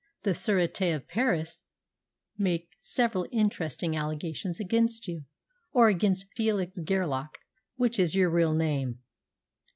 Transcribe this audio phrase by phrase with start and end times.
[0.23, 1.61] The Sûreté of Paris
[2.35, 5.25] make several interesting allegations against you
[5.73, 7.37] or against Felix Gerlach,
[7.75, 8.97] which is your real name."